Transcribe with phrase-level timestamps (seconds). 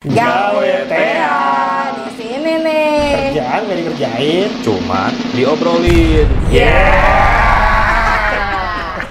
[0.00, 1.36] Gawe TA
[1.92, 3.36] di sini nih.
[3.36, 4.48] Kerjaan gak dikerjain.
[4.64, 6.24] Cuma diobrolin.
[6.48, 6.96] Yeah.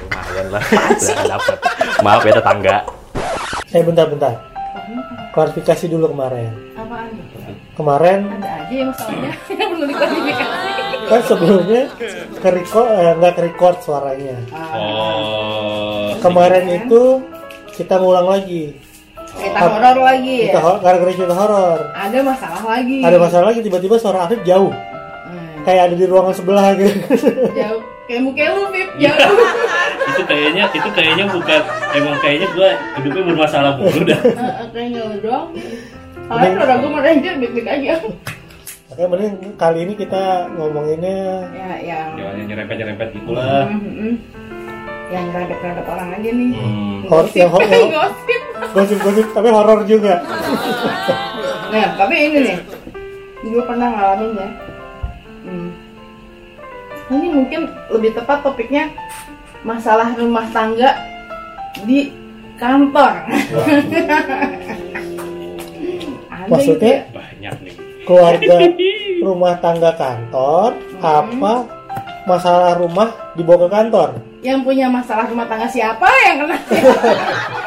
[0.01, 0.65] Lumayan lah.
[0.65, 1.57] Udah dapet.
[2.01, 2.77] Maaf ya tetangga.
[3.69, 4.33] Eh bentar-bentar.
[5.29, 6.57] Klarifikasi dulu kemarin.
[6.73, 7.13] Apaan?
[7.77, 10.69] Kemarin Ada aja yang masalahnya yang perlu diklarifikasi.
[11.05, 11.83] kan sebelumnya
[12.33, 14.37] ke record eh, nggak ke record suaranya.
[14.73, 16.17] Oh.
[16.17, 17.21] Kemarin itu
[17.77, 18.88] kita ngulang lagi.
[19.31, 20.61] Cerita horor lagi Kita ya.
[20.61, 21.77] ho- gara-gara cerita horor.
[21.91, 22.97] Ada masalah lagi.
[22.99, 24.71] Ada masalah lagi tiba-tiba suara Afif jauh.
[24.71, 26.97] Hmm, Kayak ada di ruangan sebelah gitu.
[27.51, 27.81] Jauh.
[28.05, 28.89] Kayak muka lu, Pip.
[28.99, 29.37] Jauh.
[30.09, 31.61] itu kayaknya itu kayaknya bukan
[31.93, 35.47] emang kayaknya gua hidupnya bermasalah mulu dah Heeh, Kayaknya lu doang.
[36.25, 37.93] Soalnya suara gue sama Ranger baik-baik aja.
[38.89, 41.17] Makanya mending kali ini kita ngomonginnya
[41.47, 42.07] Ya, yang...
[42.15, 44.13] jangan yang nyerempet nyerempet gitulah Hmm, hmm.
[45.09, 46.49] Yang ngerempet-ngerempet orang aja nih.
[46.51, 46.97] hmm.
[47.05, 47.93] Hor- yang hor- yang-.
[48.73, 50.21] Gosip-gosip tapi horor juga.
[51.69, 52.57] Nah, tapi ini nih,
[53.45, 54.49] gue pernah ngalamin ya.
[55.45, 55.69] Hmm.
[57.09, 58.93] Ini mungkin lebih tepat topiknya
[59.65, 60.97] masalah rumah tangga
[61.85, 62.13] di
[62.57, 63.13] kantor.
[66.49, 66.73] Maksudnya?
[66.81, 66.99] gitu ya.
[67.13, 67.75] banyak nih
[68.09, 68.55] Keluarga
[69.27, 71.53] rumah tangga kantor apa
[72.25, 74.09] masalah rumah dibawa ke kantor?
[74.39, 76.57] yang punya masalah rumah tangga siapa yang kena?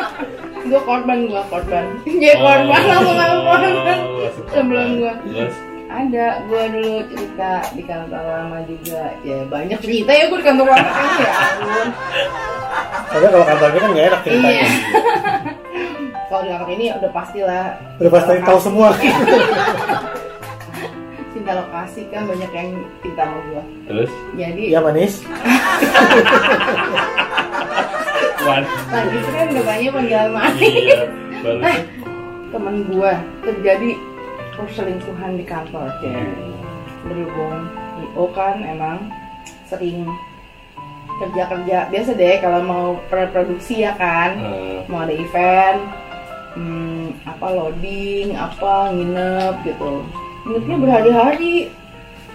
[0.72, 1.84] gue korban, gue korban.
[2.08, 3.98] Jadi korban, langsung korban.
[4.56, 5.12] Sebelum gua.
[5.28, 5.56] terus
[5.92, 9.12] Ada, gue dulu cerita di kantor lama juga.
[9.28, 11.88] Ya banyak cerita ya gue di kantor lama ini ya ampun.
[13.12, 14.48] Tapi kalau kantornya kan nggak enak ceritanya.
[14.56, 14.68] Iya.
[16.32, 17.66] Kalau di kantor ini udah pastilah.
[18.00, 18.88] Udah pasti tahu semua.
[21.36, 22.68] Cinta lokasi kan banyak yang
[23.04, 23.62] cinta sama gue.
[23.84, 25.20] terus Jadi Iya manis.
[28.90, 30.72] Lagi itu kan banyak panggilan manis.
[30.74, 30.98] iya
[31.42, 31.78] Nah,
[32.54, 33.12] temen gue
[33.42, 33.90] terjadi
[34.54, 36.22] perselingkuhan di kantor ya.
[37.06, 37.66] Berhubung
[38.02, 39.10] IO kan emang
[39.66, 40.06] sering
[41.18, 41.90] kerja-kerja.
[41.90, 44.38] Biasa deh kalau mau produksi ya kan?
[44.38, 45.80] Eh, mau ada event
[46.54, 49.92] hmm, apa loading apa nginep gitu.
[50.46, 51.56] Nginepnya berhari-hari.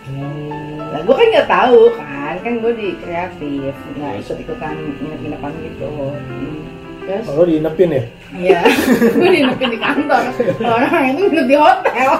[0.07, 5.87] Nah gue kan nggak tahu kan kan gue di kreatif nggak ikut ikutan nginep-nginepan gitu
[5.87, 6.59] Hmm.
[7.07, 8.03] terus Kalau diinepin ya?
[8.35, 8.59] Iya,
[9.15, 10.23] gue dinepin di kantor.
[10.59, 12.11] Orang itu nginep di hotel.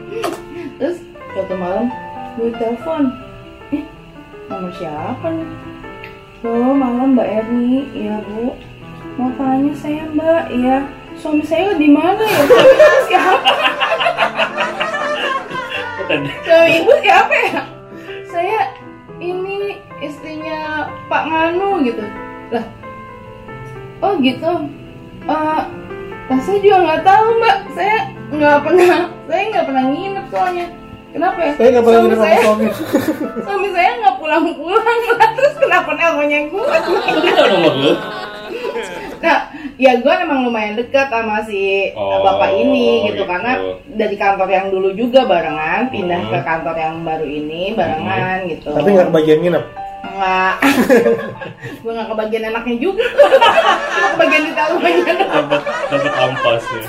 [0.80, 0.96] Terus
[1.34, 1.92] suatu malam
[2.34, 3.12] gue telepon,
[3.68, 3.84] eh
[4.48, 5.48] nomor siapa nih?
[6.40, 8.54] Oh malam Mbak Erni, iya Bu.
[9.18, 10.78] Mau tanya saya Mbak, iya.
[11.18, 12.40] Suami saya di mana ya?
[12.46, 12.72] Suami
[13.04, 13.50] siapa?
[16.46, 17.60] Suami ibu siapa ya?
[18.30, 18.60] Saya
[21.08, 22.04] Pak Nganu gitu.
[22.48, 22.64] Lah,
[24.00, 24.50] oh gitu.
[25.24, 25.60] Eh,
[26.28, 27.56] lah saya juga nggak tahu mbak.
[27.72, 27.96] Saya
[28.28, 30.66] nggak pernah, saya nggak pernah nginep soalnya.
[31.08, 31.52] Kenapa ya?
[31.54, 32.64] Saya nggak pernah Suami nginep sama saya- suami.
[33.48, 35.28] Suami saya nggak pulang-pulang lah.
[35.34, 36.64] Terus kenapa nelponnya gue?
[37.08, 37.92] itu nomor lu
[39.18, 39.38] Nah,
[39.76, 43.22] ya gue emang lumayan dekat sama si Oh, bapak ini gitu gitu.
[43.24, 43.52] karena
[43.90, 46.30] dari kantor yang dulu juga barengan pindah Hmm.
[46.30, 48.70] ke kantor yang baru ini barengan gitu.
[48.70, 49.64] Tapi nggak kebagian nginep.
[50.18, 50.54] Enggak.
[51.86, 53.06] gue nggak kebagian enaknya juga.
[53.94, 54.82] Cuma kebagian di doang.
[55.14, 56.82] dapat dapat ampas ya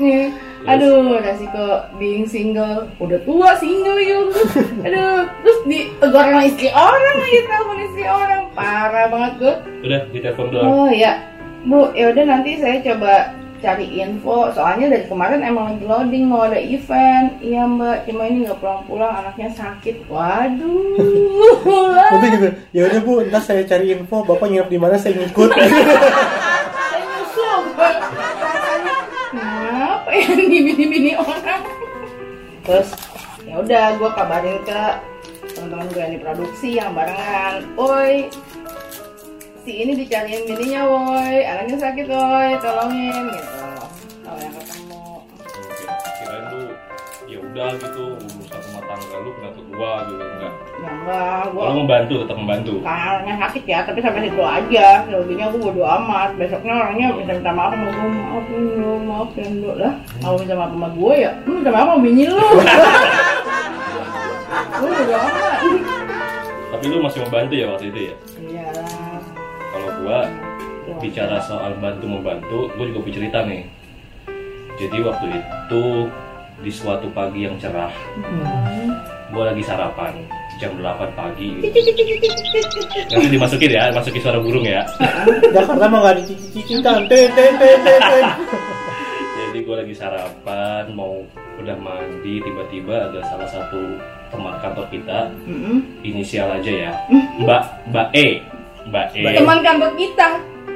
[0.00, 0.26] Nih.
[0.66, 4.34] Aduh, resiko being single Udah tua single yuk
[4.82, 9.54] Aduh, terus ditegur sama istri orang lagi telepon istri orang Parah banget gue
[9.86, 11.14] udah ditelepon doang Oh ya,
[11.62, 14.50] Bu, ya udah nanti saya coba cari info.
[14.54, 17.38] Soalnya dari kemarin emang lagi loading mau ada event.
[17.42, 20.06] Iya Mbak, cuma ini nggak pulang-pulang, anaknya sakit.
[20.06, 20.98] Waduh.
[22.12, 22.48] Nanti gitu.
[22.72, 24.22] Ya udah bu, ntar saya cari info.
[24.22, 25.50] Bapak nginep di mana saya ngikut.
[26.78, 27.60] saya nyusul
[30.08, 31.62] kenapa ya bini-bini orang?
[32.64, 32.88] Terus
[33.44, 34.80] ya udah, gue kabarin ke
[35.56, 37.64] teman-teman gue yang di produksi yang barengan.
[37.76, 38.28] Oi,
[39.68, 41.44] si ini dicariin bininya woi.
[41.44, 42.56] Anaknya sakit woi.
[42.64, 43.60] Tolongin gitu.
[44.24, 45.04] Kalau yang ketemu.
[46.16, 46.60] Kirain lu
[47.28, 51.76] ya udah gitu urusan rumah tangga lu kenapa gua gitu enggak ya enggak gua kalau
[51.84, 52.74] membantu tetap membantu.
[52.80, 54.88] Karena sakit ya tapi sampai situ aja.
[55.04, 56.30] Selebihnya aku bodo amat.
[56.40, 59.92] Besoknya orangnya minta minta maaf sama gue maafin lo maafin lo lah.
[60.24, 62.40] Mau minta maaf sama gue ya lu minta maaf sama bini lu.
[64.80, 65.60] Lu bodo amat.
[66.72, 68.14] Tapi lu masih membantu ya waktu itu ya
[70.08, 70.24] gua
[71.04, 73.60] bicara soal bantu membantu, gue juga punya cerita nih.
[74.80, 75.84] Jadi waktu itu
[76.64, 77.92] di suatu pagi yang cerah,
[79.28, 80.16] gue lagi sarapan
[80.56, 81.60] jam 8 pagi.
[81.60, 81.70] Gitu.
[83.12, 84.80] Nanti dimasukin ya, masukin suara burung ya.
[85.52, 87.04] Jakarta mah nggak dicicicin ten.
[89.38, 91.20] Jadi gue lagi sarapan mau
[91.60, 93.82] udah mandi tiba-tiba ada salah satu
[94.30, 95.82] teman kantor kita Mm-mm.
[96.06, 96.92] inisial aja ya
[97.42, 98.38] Mbak Mbak E
[98.88, 100.28] Mbak E Teman kantor kita.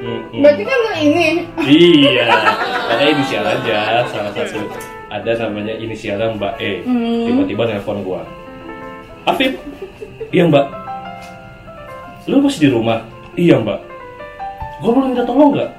[0.03, 0.43] Mm-mm.
[0.43, 1.47] Berarti kan ini.
[1.63, 2.27] Iya,
[2.91, 4.67] makanya inisial aja salah satu
[5.13, 6.83] ada namanya inisialnya Mbak E.
[7.29, 8.21] Tiba-tiba nelpon gua.
[9.23, 9.55] Afif,
[10.33, 10.65] iya Mbak.
[12.27, 12.99] Lu masih di rumah?
[13.39, 13.79] Iya Mbak.
[14.83, 15.71] Gua boleh minta tolong nggak?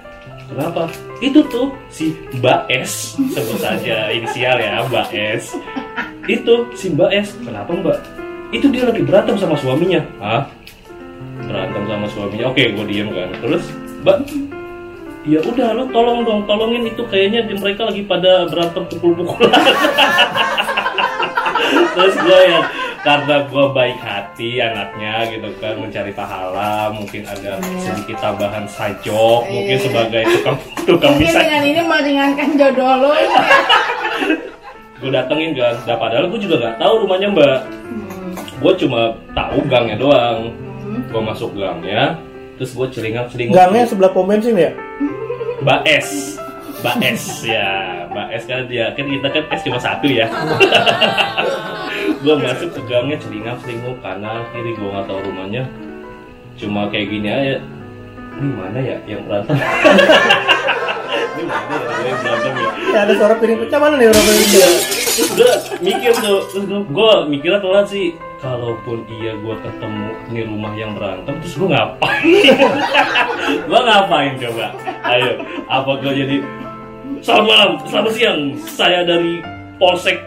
[0.48, 0.82] Kenapa?
[1.20, 5.52] Itu tuh si Mbak S, sebut saja inisial ya Mbak S.
[6.30, 7.28] Itu si Mbak S.
[7.42, 7.98] Kenapa Mbak?
[8.54, 10.00] Itu dia lagi berantem sama suaminya.
[10.22, 10.46] Hah?
[11.44, 12.44] Berantem sama suaminya.
[12.48, 13.28] Oke, gue diem kan.
[13.36, 13.64] Terus,
[14.00, 14.16] Mbak,
[15.24, 19.56] ya udah lo tolong dong tolongin itu kayaknya di- mereka lagi pada berantem pukul-pukulan
[21.96, 22.60] terus gue ya
[23.00, 29.44] karena gue baik hati anaknya gitu kan mencari pahala mungkin ada sedikit tambahan side job
[29.46, 29.80] mungkin Iya.
[29.80, 33.12] sebagai tukang tukang bisa dengan ini meringankan jodoh lo.
[35.00, 38.32] gue datengin kan nah, padahal gue juga nggak tahu rumahnya mbak Hmm.
[38.34, 39.00] gue cuma
[39.32, 40.52] tahu gangnya doang.
[41.14, 42.18] Gue masuk gangnya
[42.58, 44.74] terus gue celingak celinguk Gangnya sebelah pom bensin ya?
[45.62, 46.34] Mbak S.
[46.82, 47.70] Mbak S ya.
[48.10, 50.26] Mbak S kan dia kan kita kan S cuma satu ya.
[52.26, 55.62] Gue masuk ke gangnya celingak celinguk kanan kiri gue nggak tahu rumahnya.
[56.58, 57.56] Cuma kayak gini aja.
[58.34, 59.54] Ini mana ya yang berantem?
[61.34, 62.70] Ini mana ya yang berantem ya?
[62.90, 64.70] Ya ada suara piring pecah mana nih orang piring pecah?
[65.14, 70.72] terus gue mikir tuh terus gue mikirnya telat sih kalaupun iya gue ketemu ini rumah
[70.76, 72.24] yang berantem terus gue ngapain?
[73.68, 74.66] Gue ngapain coba?
[75.04, 76.36] Ayo apa gue jadi
[77.24, 78.40] selamat malam selamat siang.
[78.68, 79.40] Saya dari
[79.80, 80.20] polsek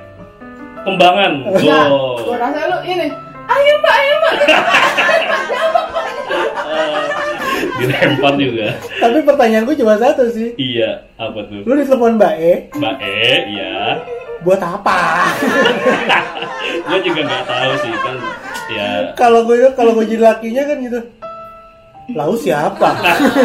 [0.82, 1.46] kembangan.
[1.46, 3.08] Nah, oh gua rasa lu ini.
[3.48, 4.34] Ayo mbak, ayo mbak.
[6.68, 7.06] eh,
[7.80, 8.68] dilempar juga.
[8.98, 10.58] Tapi pertanyaan gue cuma satu sih.
[10.58, 11.62] iya apa tuh?
[11.66, 14.02] Lu ditelepon Mbak E, mbak E ya
[14.48, 15.28] buat apa?
[16.88, 18.16] gue juga nggak tahu sih kan
[18.72, 18.88] ya
[19.20, 21.00] kalau gue kalau gue jadi lakinya kan gitu.
[22.16, 22.90] Lalu siapa?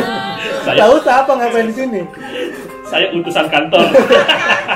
[0.64, 2.02] saya Lalu siapa ngapain di sini?
[2.86, 3.88] saya utusan kantor.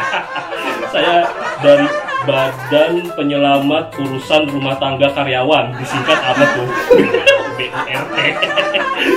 [0.94, 1.28] saya
[1.62, 1.86] dari
[2.26, 6.66] Badan Penyelamat Urusan Rumah Tangga Karyawan, disingkat apa tuh?
[7.56, 8.16] BURT,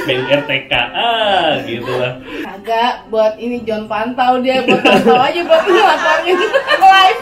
[0.05, 2.21] BURTK, ah gitu lah.
[2.45, 6.37] Kagak buat ini John pantau dia buat pantau aja buat ngelaporin
[6.79, 7.21] live.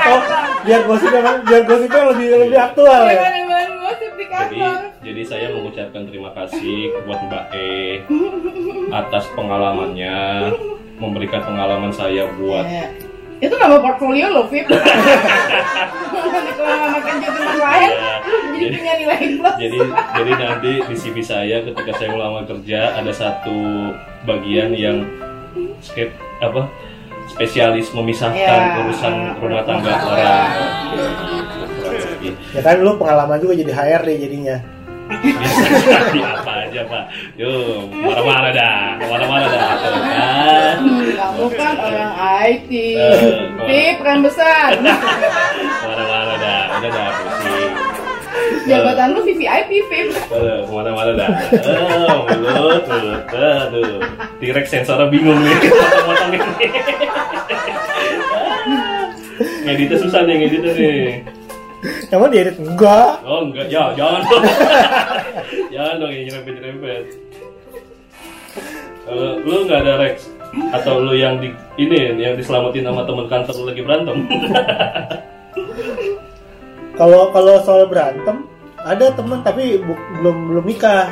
[0.00, 0.22] Oh,
[0.64, 3.20] biar gosipnya biar gosipnya lebih lebih aktual ya.
[3.82, 4.62] Gosip Jadi,
[5.02, 7.68] jadi saya mengucapkan terima kasih buat Mbak E
[8.94, 10.48] atas pengalamannya,
[11.02, 13.09] memberikan pengalaman saya buat Ya.
[13.40, 14.68] Itu nama portfolio lo, Vip.
[14.68, 14.84] Nanti
[16.52, 18.14] kalau makan jadi teman lain, Ya,
[18.52, 19.54] jadi punya nilai plus.
[19.56, 19.78] jadi
[20.14, 23.56] jadi nanti di CV saya ketika saya melamar kerja ada satu
[24.22, 25.08] bagian yang
[25.80, 26.68] skip apa
[27.26, 30.48] spesialis memisahkan Ya, urusan rumah tangga orang.
[32.50, 34.56] Ya kan lu pengalaman juga jadi HRD jadinya.
[35.10, 35.66] bisa
[36.06, 40.76] jadi apa aja pak yuk marah-marah dah marah-marah dah kan
[41.20, 42.12] Kamu kan orang
[42.48, 42.70] IT.
[42.96, 44.78] Eh, Vip, peran besar.
[45.84, 47.72] marah-marah dah udah dah pusing
[48.70, 50.08] Jabatan lu VVIP, Vip.
[50.30, 51.28] Aduh, ke mana-mana dah.
[51.74, 53.22] Oh, mulut, mulut.
[53.34, 53.98] Aduh,
[54.38, 55.56] T-Rex sensornya bingung nih.
[55.74, 56.66] Potong-potong ini.
[59.66, 61.02] Ngeditnya susah nih, ngeditnya nih.
[62.12, 63.24] Emang diedit enggak?
[63.24, 64.22] Oh enggak, ya jangan.
[65.80, 67.04] Jangan dong yang nyerempet-nyerempet.
[69.00, 70.28] Kalau lu nggak ada Rex
[70.76, 71.48] atau lu yang di
[71.80, 74.16] ini yang diselamatin sama teman kantor lu lagi berantem.
[77.00, 78.44] Kalau kalau soal berantem
[78.76, 81.08] ada temen tapi bu- belum belum nikah.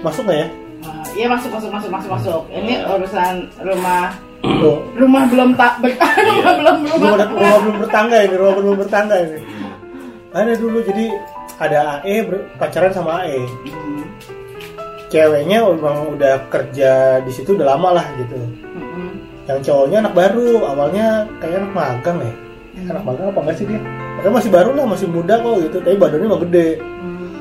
[0.00, 0.48] Masuk nggak ya?
[1.12, 2.40] Iya masuk masuk masuk masuk masuk.
[2.48, 4.80] Ini urusan rumah Tuh.
[4.96, 5.92] rumah belum tak ber
[6.32, 9.38] rumah belum belum Rumah, rumah belum bertangga ini, rumah belum bertangga ini.
[10.32, 11.04] Ada dulu jadi
[11.60, 12.24] ada AE
[12.56, 13.44] pacaran sama AE.
[15.06, 18.34] Ceweknya memang udah kerja di situ udah lama lah gitu.
[18.34, 19.10] hmm, hmm.
[19.46, 21.06] Yang cowoknya anak baru, awalnya
[21.38, 22.34] kayak anak magang ya.
[22.90, 23.80] Anak magang apa enggak sih dia?
[24.18, 25.76] Padahal masih baru lah, masih muda kok gitu.
[25.78, 26.68] Tapi badannya mah gede.
[26.82, 27.34] Hmm.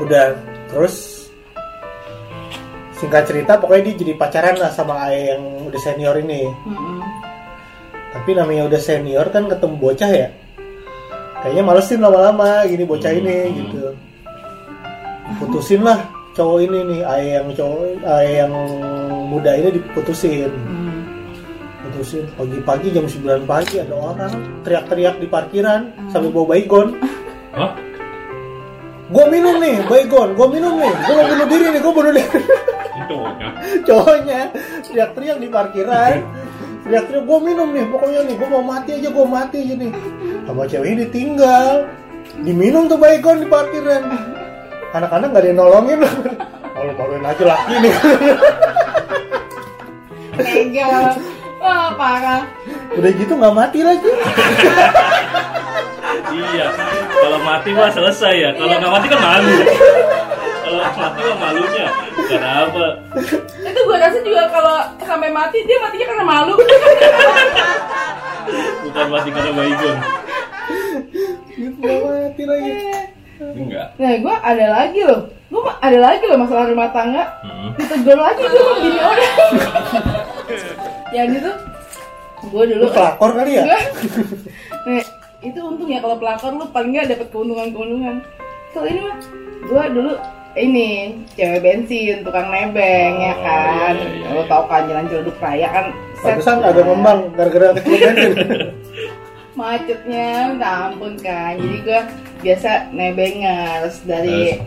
[0.00, 0.26] Udah
[0.72, 0.94] terus
[2.96, 6.48] singkat cerita pokoknya dia jadi pacaran lah sama AE yang udah senior ini.
[6.48, 7.00] Hmm.
[8.16, 10.28] Tapi namanya udah senior kan ketemu bocah ya.
[11.40, 13.96] Kayaknya malesin lama-lama gini bocah ini gitu.
[15.38, 18.52] Putusin lah cowok ini nih, AE yang cowok AE yang
[19.30, 20.50] muda ini diputusin.
[20.50, 21.00] Hmm.
[21.86, 24.32] Putusin pagi-pagi jam 9 pagi ada orang
[24.66, 26.98] teriak-teriak di parkiran sambil bawa baygon.
[27.54, 27.72] Hah?
[29.10, 32.26] Gue minum nih, baygon, gue minum nih, gue mau bunuh diri nih, gue bunuh diri.
[32.30, 33.48] Itu cowoknya.
[33.86, 34.40] Cowoknya
[34.86, 36.16] teriak-teriak di parkiran
[36.90, 39.92] teriak-teriak gue minum nih pokoknya nih gue mau mati aja gue mati aja nih
[40.48, 41.86] sama ceweknya ditinggal
[42.42, 44.02] diminum tuh baygon di parkiran
[44.94, 46.00] anak-anak nggak ada yang nolongin.
[46.70, 47.94] Kalau baruin aja laki nih.
[50.40, 50.88] Mega.
[51.60, 52.42] Wah, parah.
[52.96, 54.10] udah gitu nggak mati lagi.
[56.30, 56.66] Iya.
[57.10, 58.50] Kalau mati mah selesai ya.
[58.56, 59.56] Kalau nggak mati kan malu.
[60.64, 61.86] Kalau mati mah malunya.
[62.16, 62.86] Karena apa.
[63.60, 66.54] Itu gue rasa juga kalau sampai mati, dia matinya karena malu.
[68.84, 69.96] bukan mati karena baygon
[71.54, 72.72] gitu mati lagi
[73.62, 75.20] enggak Nah, gue ada lagi loh.
[75.46, 77.24] Gue ada lagi loh masalah rumah tangga.
[77.42, 77.74] Hmm.
[77.74, 79.32] Ditegur lagi gue sama bini orang.
[81.10, 81.50] Yang itu,
[82.46, 82.82] gue dulu.
[82.82, 83.64] lu pelakor kali ya
[84.80, 85.04] Nih,
[85.42, 88.16] itu untung ya kalau pelakor lu paling nggak dapet keuntungan-keuntungan.
[88.70, 89.16] Kalau ini mah,
[89.60, 90.12] gue dulu
[90.52, 90.90] ini
[91.32, 93.94] cewek bensin, tukang nebeng ya Oh, kan.
[93.94, 94.48] iya, iya, Lu iya.
[94.48, 95.86] tau kan jalan Ciledug Raya kan.
[96.20, 96.58] kan.
[96.60, 98.32] agak ngembang gara-gara kecil bensin
[99.58, 102.00] macetnya minta ampun kan jadi gue
[102.40, 104.62] biasa nebengers dari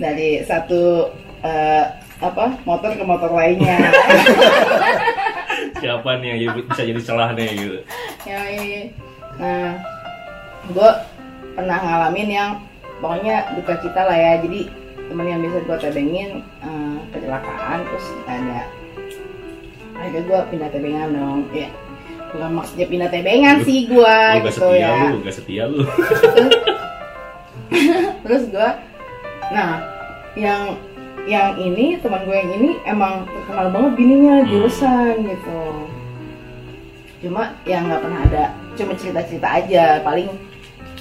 [0.00, 1.12] dari satu
[1.44, 1.84] eh,
[2.22, 3.82] apa motor ke motor lainnya.
[5.82, 7.78] Siapa nih yang bisa jadi celah nih gitu?
[8.24, 8.94] Ya ini
[9.36, 9.82] nah
[10.70, 10.90] gue
[11.58, 12.50] pernah ngalamin yang
[13.02, 14.32] pokoknya duka cita lah ya.
[14.38, 14.70] Jadi
[15.10, 16.30] temen yang biasa gue tebengin
[16.62, 18.60] eh, kecelakaan terus ada
[19.92, 21.40] akhirnya gue pindah tebengan dong.
[21.52, 21.68] Ya
[22.32, 25.04] bukan maksudnya pindah tebengan Lu- sih gue lu gak gitu setia ya.
[25.04, 25.80] lu gak setia lu.
[28.22, 28.68] Terus gue
[29.52, 29.84] nah
[30.32, 30.80] yang
[31.28, 34.48] yang ini teman gue yang ini emang terkenal banget bininya Hmm.
[34.48, 35.60] jurusan gitu.
[37.22, 38.44] Cuma yang nggak pernah ada
[38.74, 40.00] cuma cerita cerita aja.
[40.00, 40.28] Paling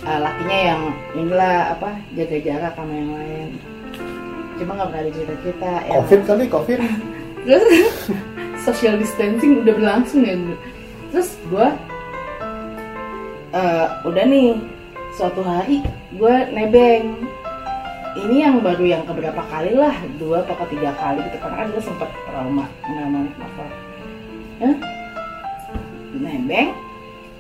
[0.04, 0.82] uh, lakinya yang
[1.16, 3.50] inilah apa jaga jarak sama yang lain.
[4.60, 5.92] Cuma nggak pernah ada cerita cerita ya.
[5.96, 6.80] Covid kali covid
[7.42, 7.66] terus
[8.62, 10.38] social distancing udah berlangsung ya
[11.12, 11.68] terus gue
[13.52, 14.58] eh, udah nih
[15.18, 15.84] suatu hari
[16.16, 17.18] gue nebeng.
[18.12, 21.40] Ini yang baru yang keberapa kali lah dua atau ketiga kali gitu.
[21.40, 23.76] Karena kan gue sempet trauma nama masalah
[24.60, 24.76] Hah?
[26.22, 26.70] nebeng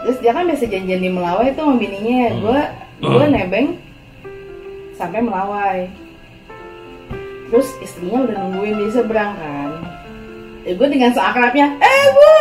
[0.01, 2.39] terus dia kan biasa janjian di Melawai tuh sama bininya Hmm.
[2.41, 2.61] gue
[3.05, 3.67] gue nebeng
[4.97, 5.79] sampai Melawai.
[7.51, 9.70] Terus istrinya udah nungguin di seberang kan
[10.61, 12.31] ya gue dengan seakrabnya eh bu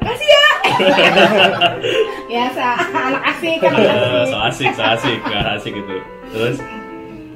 [0.00, 0.46] kasih ya.
[2.28, 4.28] Ya sa anak asik anak Eh, asik.
[4.28, 5.96] so asik so asik gak asik itu
[6.30, 6.56] terus?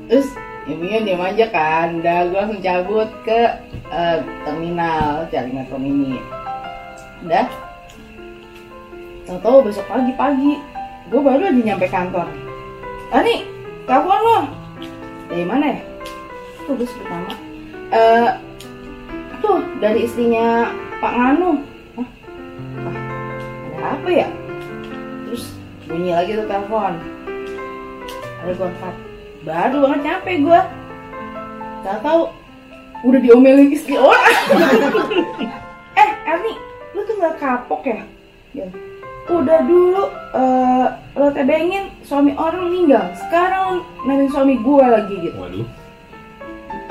[0.07, 0.29] Terus
[0.65, 3.41] ibunya diam aja kan udah gue langsung cabut ke
[3.89, 6.21] eh, terminal cari metro mini
[7.23, 7.47] udah.
[9.25, 10.61] Tau-tau besok pagi-pagi
[11.09, 12.29] gue baru aja nyampe kantor.
[13.11, 13.45] Ani
[13.85, 14.39] telepon lo
[15.29, 15.81] dari mana ya?
[16.63, 17.33] Tuh gue sebut nama
[17.93, 18.52] Eh, tuh
[19.83, 20.71] dari istrinya
[21.03, 21.59] Pak Nganu.
[21.99, 22.09] Hah?
[23.67, 24.29] Ada apa ya?
[25.27, 25.45] Terus
[25.91, 26.95] bunyi lagi tuh telepon.
[28.47, 28.95] Ada gue angkat
[29.43, 30.61] baru banget nyampe gue
[31.83, 32.31] gak tau
[33.03, 34.39] udah diomelin istri orang.
[35.99, 36.55] Eh Erni
[36.95, 38.07] lu tuh gak kapok ya?
[38.55, 38.71] Dia,
[39.27, 40.87] udah dulu eh,
[41.19, 43.11] lo tebengin suami orang meninggal.
[43.19, 45.35] Sekarang nanti suami gue lagi gitu.
[45.43, 45.82] Waduh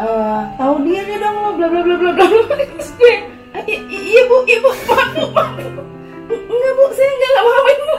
[0.01, 2.25] eh tahu diri dong lo bla bla bla bla bla
[2.57, 3.13] terus gue
[3.51, 4.69] "Ah, i- i- iya bu iya bu.
[4.87, 5.49] Maaf bu maaf
[6.31, 7.95] enggak bu saya enggak nggak mau bu.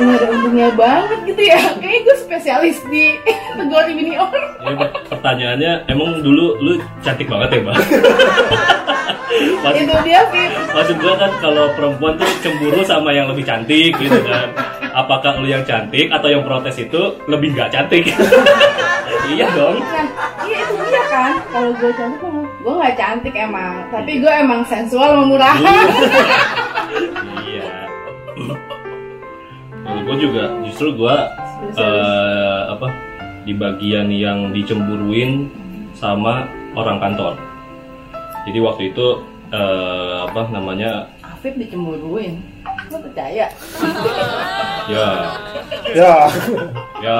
[0.00, 1.60] Ini ada untungnya banget gitu ya.
[1.76, 3.04] Kayaknya gue spesialis di
[3.52, 7.76] tegur bini orang ya, per- pertanyaannya emang dulu lu cantik banget ya mbak?
[9.60, 10.50] Maksud, itu dia Fit.
[10.74, 14.50] maksud gua kan kalau perempuan tuh cemburu sama yang lebih cantik gitu kan.
[14.90, 18.08] Apakah lu yang cantik atau yang protes itu lebih nggak cantik
[19.34, 19.76] iya dong.
[19.78, 20.06] Nah
[20.46, 21.32] iya itu dia kan.
[21.50, 23.74] Kalau gue cantik mah gue nggak cantik emang.
[23.90, 25.86] Tapi gue emang sensual sama murahan
[27.46, 27.70] iya.
[29.86, 31.14] Kalau gue juga justru gue
[31.78, 32.86] eh, apa
[33.42, 35.50] di bagian yang dicemburuin
[35.96, 36.46] sama
[36.76, 37.34] orang kantor.
[38.46, 39.06] Jadi waktu itu
[39.50, 42.44] eh, apa namanya Afif dicemburuin.
[42.92, 43.48] Lo percaya?
[44.90, 45.08] Ya.
[45.94, 46.14] Ya.
[47.00, 47.18] Ya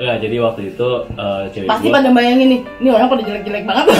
[0.00, 3.64] ya jadi waktu itu eh, cewek pasti gue pada bayangin nih ini orang pada jelek-jelek
[3.66, 3.86] banget.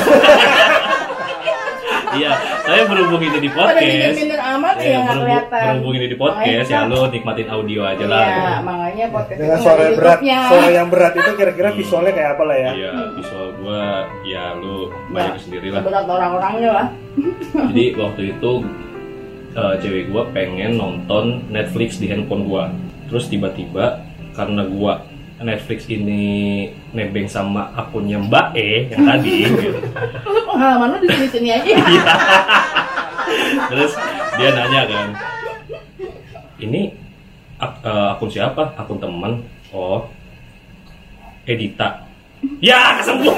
[2.15, 2.31] Iya
[2.63, 3.91] saya berhubung ini di pada podcast.
[3.91, 5.65] minder-minder amat ya Ya, nggak berhubung, kelihatan.
[5.67, 8.23] berhubung ini di podcast ya lu nikmatin audio aja lah.
[8.23, 8.63] Iya, gitu.
[8.63, 12.43] makanya podcast dengan itu suara ada berat suara yang berat itu kira-kira visualnya kayak apa
[12.47, 12.71] lah ya?
[12.71, 13.83] Iya, visual gua
[14.23, 14.77] ya lu
[15.11, 15.83] banyak sendiri lah.
[15.83, 16.87] berat orang-orangnya lah.
[17.75, 18.51] Jadi waktu itu
[19.59, 22.71] eh, cewek gua pengen nonton Netflix di handphone gua.
[23.11, 24.07] Terus tiba-tiba
[24.39, 25.03] karena gua
[25.43, 29.35] Netflix ini nebeng sama akunnya Mbak E yang tadi
[30.47, 31.67] Oh, Lu lu di sini sini aja.
[31.67, 31.79] Ya.
[31.83, 32.05] Iya.
[33.73, 33.93] Terus
[34.39, 35.09] dia nanya kan,
[36.63, 36.95] ini
[37.59, 38.79] uh, akun siapa?
[38.79, 39.43] Akun teman.
[39.75, 40.07] Oh,
[41.45, 42.07] Edita.
[42.63, 43.35] Ya, kesembuh.